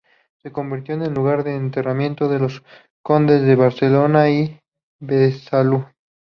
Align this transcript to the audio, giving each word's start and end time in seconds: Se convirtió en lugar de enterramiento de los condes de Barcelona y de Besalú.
Se 0.41 0.51
convirtió 0.51 0.95
en 0.95 1.13
lugar 1.13 1.43
de 1.43 1.55
enterramiento 1.55 2.27
de 2.27 2.39
los 2.39 2.63
condes 3.03 3.43
de 3.43 3.55
Barcelona 3.55 4.31
y 4.31 4.47
de 4.99 5.15
Besalú. 5.15 5.85